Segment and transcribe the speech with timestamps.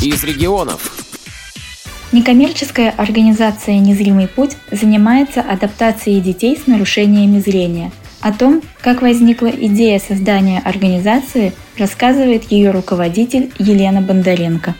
[0.00, 0.92] из регионов.
[2.12, 7.92] Некоммерческая организация «Незримый путь» занимается адаптацией детей с нарушениями зрения.
[8.20, 14.74] О том, как возникла идея создания организации, рассказывает ее руководитель Елена Бондаренко.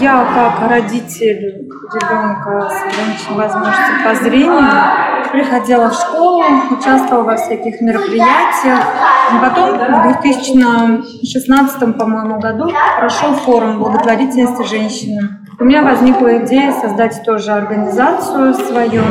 [0.00, 7.80] Я как родитель ребенка с ограниченной возможностью по зрению приходила в школу, участвовала во всяких
[7.80, 8.84] мероприятиях.
[9.32, 15.38] И потом в 2016, по-моему, году прошел форум благотворительности женщинам.
[15.60, 19.02] У меня возникла идея создать тоже организацию свою,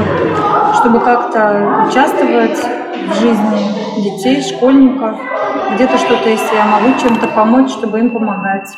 [0.75, 5.19] чтобы как-то участвовать в жизни детей, школьников,
[5.73, 8.69] где-то что-то, если я могу чем-то помочь, чтобы им помогать.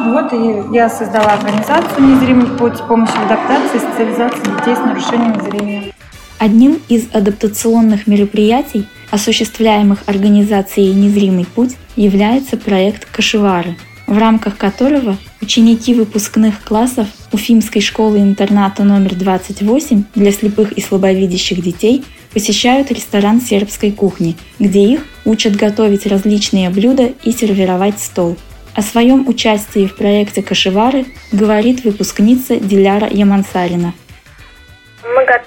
[0.00, 5.40] Вот и я создала организацию «Незримый путь» помощи в адаптации и социализации детей с нарушением
[5.42, 5.92] зрения.
[6.38, 15.94] Одним из адаптационных мероприятий, осуществляемых организацией «Незримый путь», является проект «Кашевары», в рамках которого ученики
[15.94, 24.36] выпускных классов Уфимской школы-интерната номер 28 для слепых и слабовидящих детей посещают ресторан сербской кухни,
[24.58, 28.36] где их учат готовить различные блюда и сервировать стол–
[28.78, 33.92] о своем участии в проекте «Кашевары» говорит выпускница Диляра Ямансарина.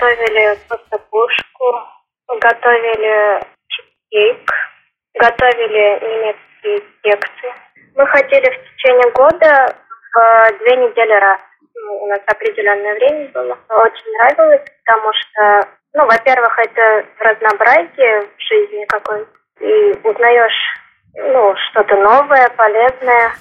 [0.02, 1.66] Готовили пустопушку,
[2.27, 3.39] готовили
[4.09, 4.52] кейк,
[5.13, 7.53] готовили немецкие тексты.
[7.95, 9.75] Мы ходили в течение года
[10.16, 11.39] в две недели раз.
[11.75, 13.59] Ну, у нас определенное время было.
[13.69, 19.29] Очень нравилось, потому что, ну, во-первых, это разнообразие в жизни какой-то.
[19.59, 20.79] И узнаешь
[21.13, 23.33] ну, что-то новое, полезное.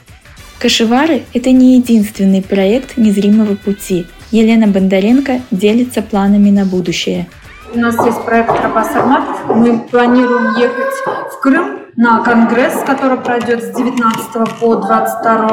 [0.60, 4.04] Кашевары– это не единственный проект незримого пути.
[4.30, 7.26] Елена Бондаренко делится планами на будущее.
[7.74, 9.36] У нас есть проект «Тропа Сарматов».
[9.46, 10.94] Мы планируем ехать
[11.32, 15.48] в Крым на конгресс, который пройдет с 19 по 22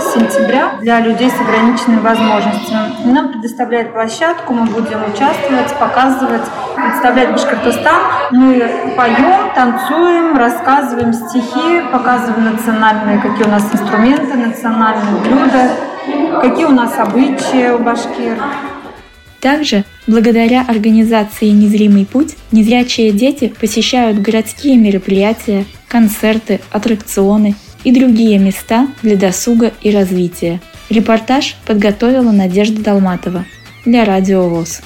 [0.00, 3.12] сентября для людей с ограниченными возможностями.
[3.12, 6.42] Нам предоставляет площадку, мы будем участвовать, показывать,
[6.76, 8.00] представлять Башкортостан.
[8.30, 15.70] Мы поем, танцуем, рассказываем стихи, показываем национальные, какие у нас инструменты, национальные блюда,
[16.40, 18.38] какие у нас обычаи у башкир.
[19.40, 27.54] Также, благодаря организации «Незримый путь», незрячие дети посещают городские мероприятия, концерты, аттракционы
[27.84, 30.60] и другие места для досуга и развития.
[30.88, 33.44] Репортаж подготовила Надежда Долматова
[33.84, 34.80] для Радио ВОЗ.